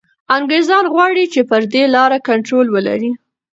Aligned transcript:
انګریزان 0.35 0.85
غواړي 0.93 1.25
چي 1.33 1.41
پر 1.49 1.61
دې 1.73 1.83
لاره 1.95 2.17
کنټرول 2.29 2.67
ولري. 2.75 3.11